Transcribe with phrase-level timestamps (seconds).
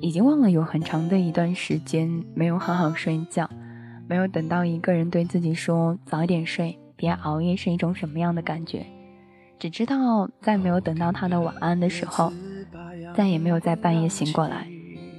[0.00, 3.48] 已经忘了有很长的一段时间没有好好睡觉，
[4.08, 8.86] 没有等到一个人对自己说早点睡，别熬夜是一种什么样的感觉。
[9.58, 12.32] 只知道在没有等到他的晚安的时候，
[13.14, 14.66] 再也没有在半夜醒过来，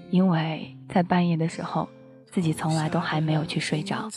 [0.10, 1.88] 因为在半夜的时候，
[2.32, 4.10] 自己从来都还没有去睡着。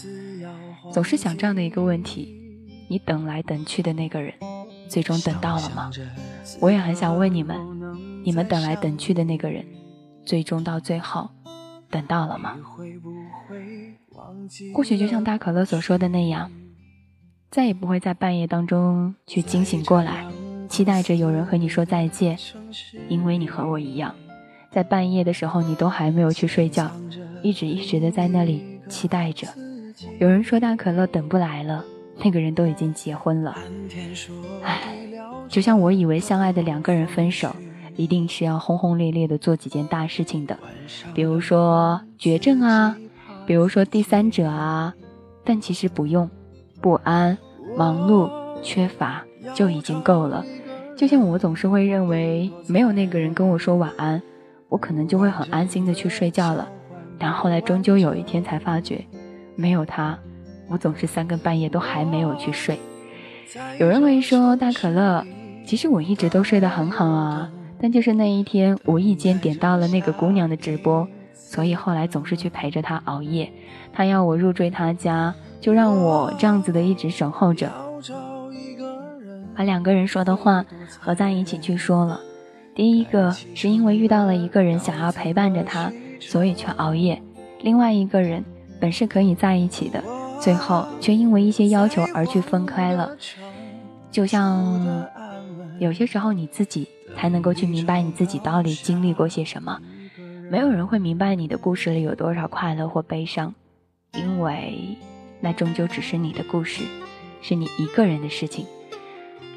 [0.91, 2.35] 总是想这样的一个问题：
[2.89, 4.33] 你等来等去的那个人，
[4.89, 5.91] 最终等到了吗？
[6.59, 7.59] 我也很想问你们：
[8.25, 9.65] 你们等来等去的那个人，
[10.25, 11.29] 最终到最后，
[11.91, 12.57] 等到了吗？
[14.75, 16.51] 或许就像大可乐所说的那样。
[17.51, 20.27] 再也不会在半夜当中去惊醒过来，
[20.69, 22.37] 期待着有人和你说再见，
[23.09, 24.13] 因为你和我一样，
[24.73, 26.91] 在半夜的时候你都还没有去睡觉，
[27.43, 29.47] 一直一直的在那里期待着。
[30.19, 31.85] 有人说大可乐等不来了，
[32.25, 33.57] 那个人都已经结婚了。
[34.63, 34.97] 唉，
[35.49, 37.55] 就像我以为相爱的两个人分手，
[37.97, 40.59] 一定是要轰轰烈烈的做几件大事情的，
[41.15, 42.97] 比如说绝症啊，
[43.47, 44.95] 比如说第三者啊，
[45.45, 46.29] 但其实不用。
[46.81, 47.39] 不安、
[47.79, 48.31] 忙碌、
[48.63, 50.45] 缺乏就已经够了。
[50.99, 54.21] 就像我总是会认为，没有那个人跟我说晚安，
[54.69, 56.69] 我可能就会很安心的去睡觉了。
[57.19, 59.03] 但后来终究有一天才发觉，
[59.57, 60.19] 没有他，
[60.69, 62.79] 我总是三更半夜都还没有去睡。
[63.79, 65.25] 有人会说大可乐，
[65.65, 73.53] 其实我一直都睡得很好啊，但就是那一天无意间点到了那个姑娘的直播，所以后来总是去陪着她熬夜。
[73.93, 75.35] 她要我入赘她家。
[75.61, 77.73] 就让我这样子的一直守候着，
[79.57, 80.63] 把两个人说的话
[81.01, 82.21] 合在一起去说了。
[82.75, 87.17] 第一个是因为遇到了一个人想要陪伴着他，所以去熬夜；
[87.63, 88.45] 另外一个人
[88.79, 90.05] 本是可以在一起的，
[90.39, 93.17] 最后却因为一些要求而去分开了。
[94.11, 95.09] 就像
[95.79, 96.87] 有些时候你自己
[97.17, 99.81] 才能够去明白你自己到底经历过些什么，
[100.51, 103.55] 没有人会明白你的故事里有多少快乐或悲伤，
[104.13, 104.97] 因为。
[105.41, 106.83] 那终究只是你的故事，
[107.43, 108.65] 是你一个人的事情。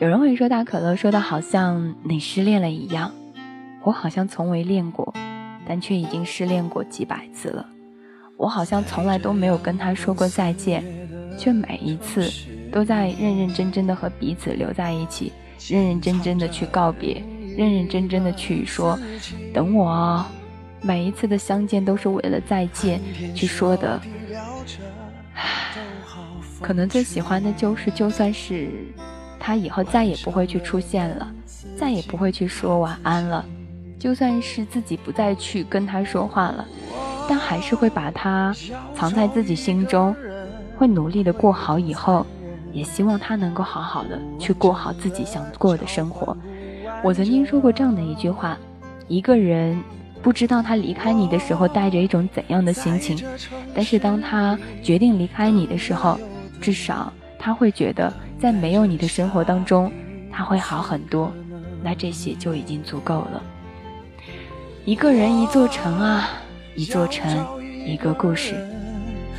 [0.01, 3.13] 有人会说大可乐说的好像你失恋了一样，
[3.83, 5.13] 我好像从未恋过，
[5.65, 7.65] 但却已经失恋过几百次了。
[8.35, 10.83] 我好像从来都没有跟他说过再见，
[11.37, 12.29] 却每一次
[12.69, 15.31] 都在认认真真的和彼此留在一起，
[15.69, 17.23] 认认真真的去告别，
[17.57, 18.97] 认认真真的去说
[19.53, 20.25] 等我哦。
[20.79, 23.01] 每一次的相见都是为了再见
[23.35, 23.99] 去说的。
[26.61, 28.69] 可能最喜欢的就是，就算是
[29.39, 31.27] 他以后再也不会去出现了，
[31.75, 33.43] 再也不会去说晚安了，
[33.99, 36.65] 就算是自己不再去跟他说话了，
[37.27, 38.55] 但还是会把他
[38.95, 40.15] 藏在自己心中，
[40.77, 42.25] 会努力的过好以后，
[42.71, 46.37] 也希望他能够好好的去过好自己想过的生活。
[47.03, 48.57] 我曾经说过这样的一句话：
[49.07, 49.81] 一个人
[50.21, 53.17] 不知道他离开你的时候带着一种怎样的心情，
[53.73, 56.19] 但是当他决定离开你的时候。
[56.59, 59.91] 至少他会觉得，在没有你的生活当中，
[60.31, 61.31] 他会好很多。
[61.83, 63.43] 那这些就已经足够了。
[64.83, 66.29] 一个人，一座城啊，
[66.75, 68.55] 一座城，一个故事。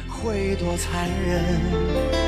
[0.09, 2.28] 会多残忍？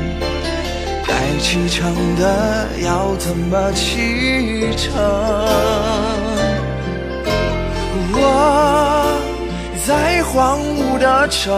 [1.41, 4.93] 启程的要怎么启程？
[8.13, 9.19] 我
[9.85, 11.51] 在荒芜的城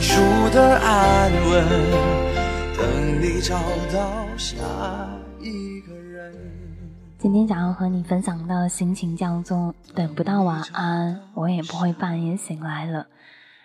[0.00, 0.20] 住
[0.54, 1.66] 的安稳。
[2.76, 2.86] 等
[3.22, 3.58] 你找
[3.90, 4.58] 到下
[5.40, 6.34] 一个人。
[7.18, 13.06] 今天想要和你分享的心情叫做“等不到晚安，我也不会半夜醒来了”。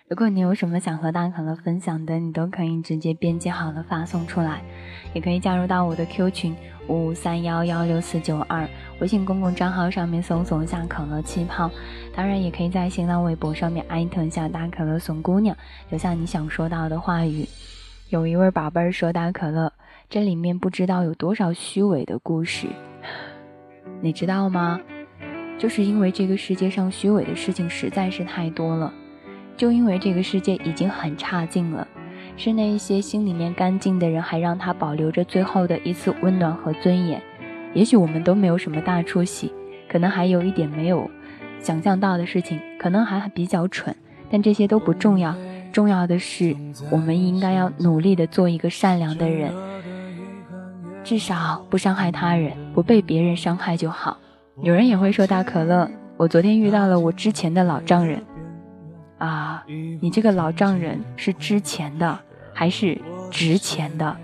[0.07, 4.61] 如果你有什么想和大可乐分享的，你都可以直接编辑好了发送出来，
[5.15, 6.55] 也可以加入到我的 Q 群
[6.87, 8.69] 五五三幺幺六四九二，
[8.99, 11.71] 微信公共账号上面搜索一下“可乐气泡”，
[12.15, 15.57] 当然也可以在新浪微博上面艾特一下大可乐怂姑娘，
[15.89, 17.47] 留下你想说到的话语。
[18.09, 19.73] 有一位宝贝儿说：“大可乐，
[20.07, 22.67] 这里面不知道有多少虚伪的故事，
[24.01, 24.79] 你知道吗？
[25.57, 28.93] 就是因为这个世界上虚伪的事情实在是太多了，
[29.57, 31.87] 就因为这个世界已经很差劲了，
[32.35, 37.21] 是那一些心里面干净的人还让他保留着最后的一次温暖和尊严。
[37.73, 39.51] 也许我们都没有什么大出息，
[39.89, 41.09] 可能还有一点没有
[41.59, 43.95] 想象到的事情，可能还比较蠢，
[44.29, 45.35] 但这些都不重要，
[45.71, 46.55] 重要的是
[46.91, 49.53] 我们应该要努力的做一个善良的人，
[51.03, 54.17] 至少不伤害他人，不被别人伤害就好。
[54.61, 58.21] 有人也会说大可乐，我昨天遇到了我之前的老丈人，
[59.17, 59.63] 啊，
[60.01, 62.19] 你这个老丈人是之前的
[62.53, 63.01] 还是
[63.31, 64.15] 值钱的？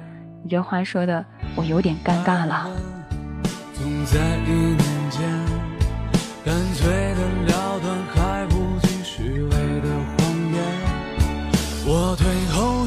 [0.43, 1.23] 你这话说的
[1.55, 2.69] 我有点尴尬了。
[11.93, 12.85] 我退后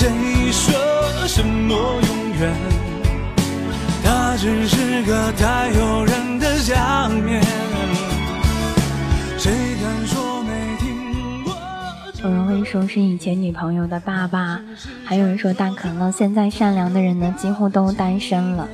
[0.00, 0.08] 谁
[0.50, 0.72] 说
[1.26, 2.54] 什么永远，
[4.02, 7.42] 它只是个太诱人的假面。
[9.36, 11.52] 谁敢说没听过？
[12.24, 14.58] 有人会说是以前女朋友的爸爸，
[15.04, 18.66] 还有人说大可乐现在善良的人呢，几乎都单身了。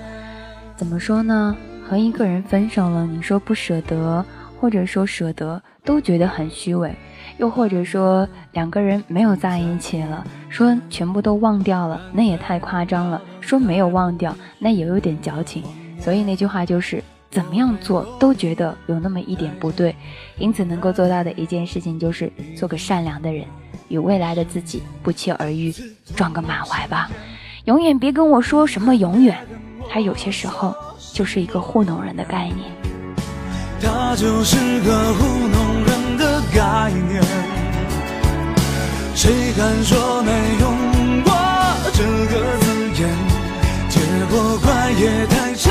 [0.77, 1.57] 怎么说呢？
[1.89, 4.25] 和一个人分手了，你说不舍得，
[4.61, 6.91] 或者说舍得，都觉得很虚伪；
[7.39, 15.63] 又或者说两个人没有在一起了，说全部都忘掉了，那也太夸张了；说没有忘掉，那也有点矫情。
[16.01, 19.95] 所以那句话就是，怎么样做都觉得有那么一点不对。
[20.39, 23.45] 因此，能够做到的一件事情就是做个善良的人，
[23.89, 25.75] 与未来的自己不期而遇，
[26.15, 27.11] 撞个满怀吧。
[27.65, 29.37] 永远别跟我说什么永远，
[29.89, 30.75] 它有些时候。
[31.13, 32.71] 就是一个糊弄人的概念。
[33.81, 36.06] 他就是个糊弄人
[36.57, 37.23] 概念。
[39.15, 40.31] 谁敢说没
[40.61, 40.65] 用
[41.23, 41.31] 过
[41.93, 42.67] 这个字
[42.99, 43.03] 眼？
[43.89, 44.01] 结
[44.31, 45.71] 果怪也太长，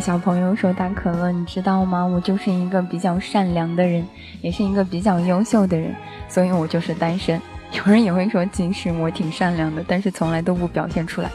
[0.00, 2.04] 小朋友说：“大可乐，你知道吗？
[2.04, 4.06] 我就是一个比较善良的人，
[4.42, 5.94] 也是一个比较优秀的人，
[6.28, 7.40] 所以我就是单身。”
[7.72, 11.30] 有人也会说，其实我挺善良的，但是从来都不表现出来。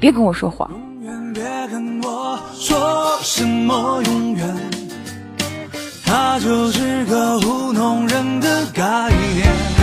[0.00, 0.70] 别跟我说谎。
[0.70, 4.56] 永远别跟我说什么永远，
[6.04, 9.75] 他就是个糊弄人的概念。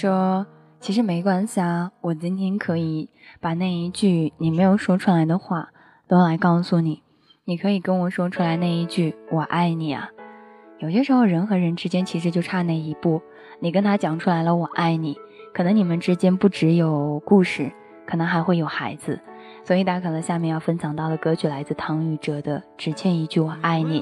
[0.00, 0.46] 说，
[0.80, 5.68] 其实没关系啊，我今天可以把那一句你没有说出来的话
[6.08, 7.02] 都来告诉你。
[7.44, 10.08] 你可以跟我说出来那一句“我爱你”啊。
[10.78, 13.20] 有些时候人和人之间其实就差那一步，
[13.60, 15.18] 你跟他讲出来了“我爱你”，
[15.52, 17.70] 可能你们之间不只有故事，
[18.06, 19.20] 可能还会有孩子。
[19.62, 24.00] 所以大家可能下面要分享到的歌曲来自唐禹哲的《只欠一句我爱你》。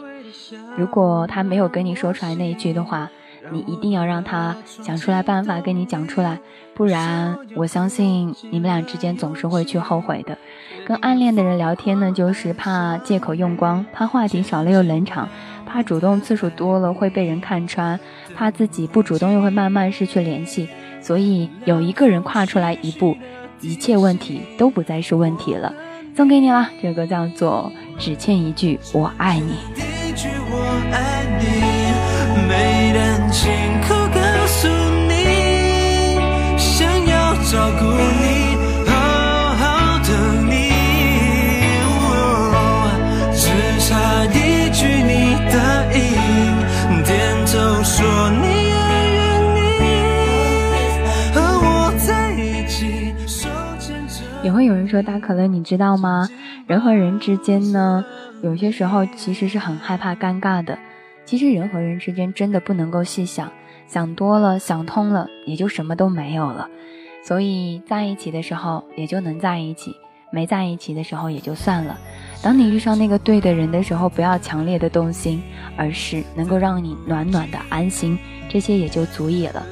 [0.77, 3.11] 如果他没有跟你说出来那一句的话，
[3.53, 6.39] 你一定要让他想出来办法跟你讲出来，
[6.75, 10.37] 不然我相信你们俩之间总是会去后悔的。
[10.87, 15.29] 跟暗恋的人聊天呢，就是怕借口用光，怕话题少了又冷场，
[15.67, 17.99] 怕主动次数多了会被人看穿，
[18.35, 20.69] 怕自己不主动又会慢慢失去联系。
[21.01, 23.17] 所以有一个人跨出来一步，
[23.61, 25.73] 一切问题都不再是问题了。
[26.17, 27.71] 送给你了，这个叫做
[28.03, 29.53] 《只欠一句我爱你》。
[33.31, 33.51] 亲
[33.83, 34.69] 口告诉
[35.07, 35.13] 你，
[36.57, 38.57] 想要照顾你，
[38.87, 38.93] 好
[39.55, 40.09] 好疼
[40.49, 40.53] 你、
[43.35, 43.41] 只
[43.87, 45.37] 差一句你，
[47.05, 47.11] 点
[47.47, 47.53] 头
[47.85, 47.97] 说
[48.31, 48.75] 你也
[49.15, 49.19] 愿
[49.57, 49.57] 意
[51.35, 53.15] 和我在一起。
[54.43, 56.29] 也会有人说大可乐，你知道吗？
[56.67, 58.05] 人和人之间呢，
[58.43, 60.79] 有些时候其实是很害怕尴尬的。
[61.29, 63.53] 其实人和人之间真的不能够细想，
[63.87, 66.67] 想多了，想通了，也就什么都没有了。
[67.23, 69.95] 所以在一起的时候也就能在一起，
[70.31, 71.99] 没在一起的时候也就算了。
[72.43, 75.43] 当你遇上那个对的人的时候，不要强烈的动心，
[75.77, 78.19] 而是能够让你暖暖的安心，
[78.49, 79.63] 这些也就足以了。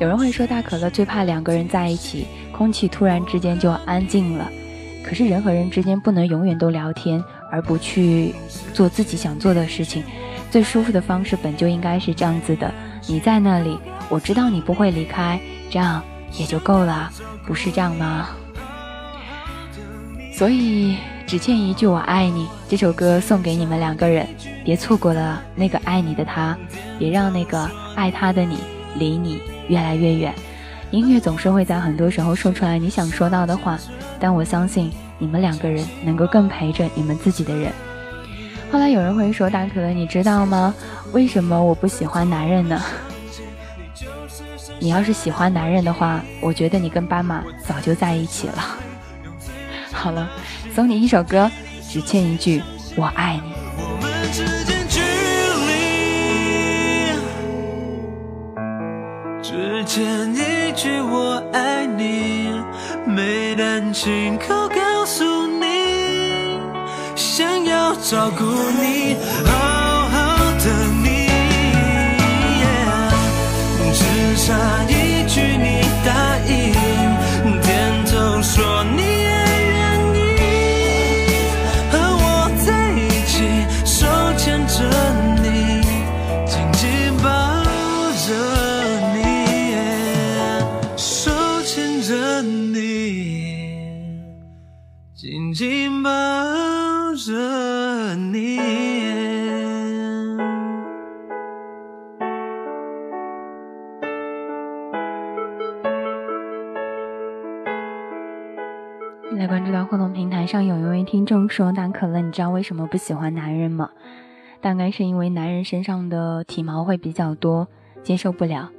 [0.00, 4.50] 有人会说大可乐最怕两个人在一起，空气突然之间就安静了。
[5.04, 7.22] 可是人和人之间不能永远都聊天，
[7.52, 8.34] 而不去
[8.72, 10.02] 做自己想做的事情。
[10.50, 12.72] 最舒服的方式本就应该是这样子的：
[13.06, 15.38] 你在那里，我知道你不会离开，
[15.70, 17.10] 这样也就够了，
[17.46, 18.28] 不是这样吗？
[20.32, 24.26] 所以只欠一句“我爱你”这首歌送给你们两个人，
[24.64, 26.56] 别错过了那个爱你的他，
[26.98, 28.58] 别让那个爱他的你
[28.96, 30.34] 离你越来越远。
[30.90, 33.78] 音乐总是会在很多时候说出来你想说到的话，
[34.20, 37.72] 但我相信你们两个人能够更陪着你们自己的人。
[38.70, 40.74] 后来有人会说：“大可乐，你知道吗？
[41.12, 42.80] 为什么我不喜欢男人呢？
[44.78, 48.76] 你要是喜欢男人的话，我觉得你跟斑马早就在一起了。”
[49.92, 50.28] 好了，
[50.74, 51.50] 送你一首歌，
[51.88, 52.62] 只欠一句
[52.96, 53.52] “我爱你”。
[59.42, 62.50] 只欠一句“我爱你”，
[63.06, 64.36] 没胆亲
[68.08, 69.50] 照顾你，好
[70.08, 70.16] 好
[70.60, 70.66] 的
[71.02, 71.26] 你，
[73.92, 74.00] 只
[74.46, 74.48] 差
[74.88, 74.92] 一
[111.26, 113.90] 众说：“大可乐，你知道为什么不喜欢男人吗？
[114.60, 117.68] 大概是因为男人身上的体毛会比较多，
[118.02, 118.70] 接受不了。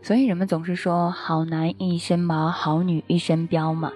[0.00, 3.92] 所以人们总是说，好男一身毛，好女一身膘嘛。”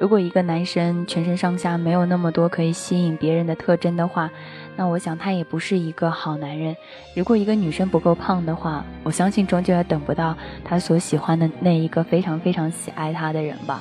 [0.00, 4.28] 如果一个男生全身上下没有那么多可以吸引别人的特征的话，
[4.76, 6.76] 那我想他也不是一个好男人。
[7.14, 13.80] 如果一个女生不够胖的话，我相信终究也等不到他所喜欢的那一个非常非常喜爱他的人吧。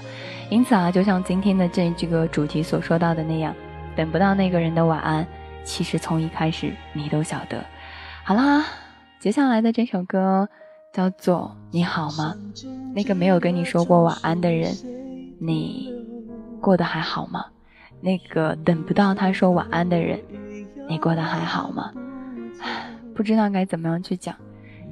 [0.52, 3.54] 因此啊，就像今天的这这个主题所说到的那样，
[3.96, 5.26] 等不到那个人的晚安，
[5.64, 7.64] 其实从一开始你都晓得。
[8.24, 8.66] 好啦，
[9.20, 10.48] 接下来的这首歌
[10.94, 12.36] 叫做《你好吗》，
[12.96, 14.72] 那个没有跟你说过晚安的人，
[15.40, 15.92] 你。
[16.62, 17.46] 过得还好吗？
[18.00, 20.18] 那个等不到他说晚安的人，
[20.88, 21.92] 你过得还好吗？
[23.14, 24.34] 不知道该怎么样去讲，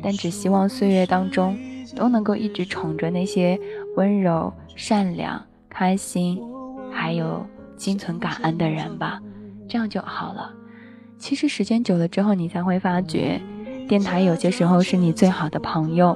[0.04, 1.58] 但只希望岁月当中
[1.96, 3.58] 都能够一直宠着那些
[3.96, 6.42] 温柔、善良、开心，
[6.92, 7.46] 还有
[7.82, 9.20] 心存感恩的人吧，
[9.68, 10.54] 这样就好了。
[11.18, 13.42] 其实时间久了之后，你才会发觉，
[13.88, 16.16] 电台有些时候是你最好的朋友，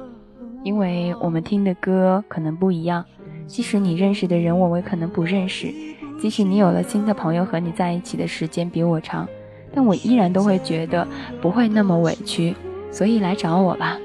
[0.62, 3.04] 因为我们听的歌可能不一样。
[3.48, 5.74] 即使你认识的人，我们可能不认识；
[6.20, 9.26] 即使你有了新的朋友，和你在一起的时间比我长，
[9.74, 11.04] 但我依然都会觉得
[11.42, 12.54] 不会那么委屈。
[12.92, 13.98] 所以来找我吧，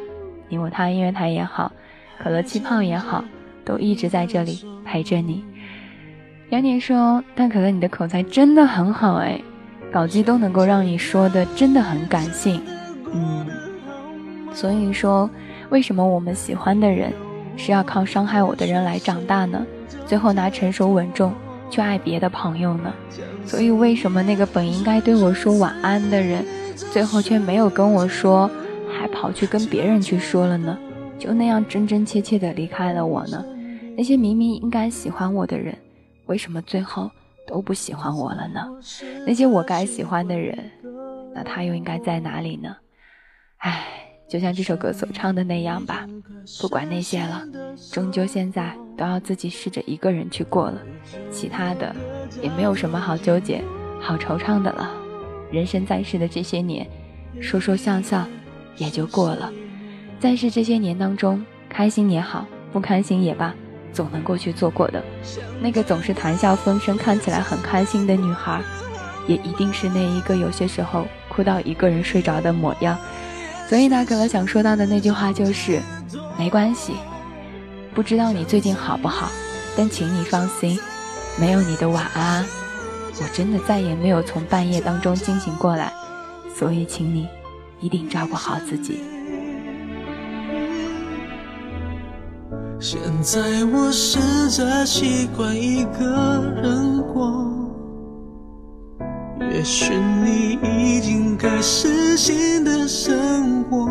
[0.50, 1.72] 你我他音乐台也好，
[2.18, 3.24] 可乐气泡也好，
[3.64, 5.46] 都一直在这里陪着你。
[6.52, 9.42] 杨年说：“但可乐，你的口才真的很好哎，
[9.90, 12.62] 稿机都能够让你说的真的很感性。”
[13.14, 13.48] 嗯，
[14.54, 15.30] 所以说，
[15.70, 17.14] 为什么我们喜欢的人？
[17.56, 19.66] 是要靠伤害我的人来长大呢，
[20.06, 21.32] 最后拿成熟稳重
[21.70, 22.94] 去爱别的朋友呢？
[23.46, 26.44] 所以为什么那个本应该对我说晚安的人，
[26.76, 28.52] 最后却没有跟我说，
[28.92, 30.78] 还跑去跟别人去说了呢？
[31.18, 33.42] 就那样真真切切的离开了我呢？
[33.96, 35.74] 那些明明应该喜欢我的人，
[36.32, 37.12] 为什么最后
[37.46, 38.66] 都不喜欢我了呢？
[39.28, 40.72] 那些我该喜欢的人，
[41.36, 42.78] 那他又应该在哪里呢？
[43.58, 44.08] 唉。
[44.30, 46.08] 就像这首歌所唱的那样吧，
[46.62, 47.46] 不管那些了，
[47.92, 50.82] 终究现在都要自己试着一个人去过了，
[51.30, 51.94] 其他的
[52.42, 53.62] 也没有什么好纠结、
[54.00, 54.90] 好惆怅的了。
[55.52, 56.88] 人生在世的这些年，
[57.42, 58.26] 说说笑笑
[58.78, 59.52] 也就过了。
[60.18, 63.54] 在世这些年当中，开心也好，不开心也罢，
[63.94, 65.04] 总能够去做过的。
[65.62, 68.62] 那个总是谈笑风生、看起来很开心的女孩，
[69.28, 72.98] 也一定是那一个有些时候哭到一个人睡着的模样。
[73.70, 75.80] 所以大可乐想说到的那句话就是，
[76.38, 76.94] 没关系，
[77.94, 79.30] 不知道你最近好不好，
[79.78, 80.80] 但请你放心，
[81.40, 82.46] 没有你的晚安，
[83.20, 85.94] 我真的再也没有从半夜当中惊醒过来。
[86.54, 87.28] 所以，请你
[87.80, 89.21] 一定照顾好自己。
[92.84, 94.18] 现在我试
[94.50, 97.32] 着习惯一个人过，
[99.52, 103.86] 也许你已经开始新的生活，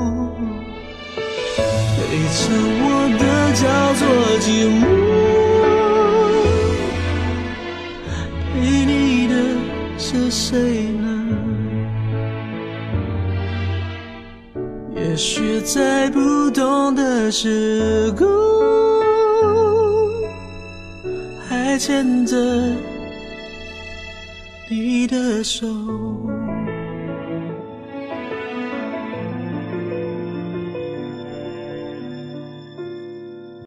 [1.15, 2.01] 陪
[2.35, 2.51] 着
[2.83, 2.85] 我
[3.17, 3.23] 的
[3.55, 4.03] 叫做
[4.41, 4.83] 寂寞，
[8.53, 9.35] 陪你的
[9.99, 11.07] 是谁呢？
[14.97, 18.40] 也许在不同的时空。
[21.91, 22.37] 牵着
[24.69, 25.67] 你的手。